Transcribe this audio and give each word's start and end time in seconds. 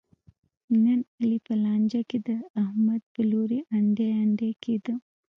نن 0.83 0.99
علي 1.19 1.39
په 1.47 1.53
لانجه 1.63 2.01
کې 2.09 2.17
د 2.27 2.29
احمد 2.63 3.01
په 3.13 3.21
لوري 3.31 3.59
انډی 3.75 4.07
انډی 4.21 4.51
کېدا. 4.63 4.93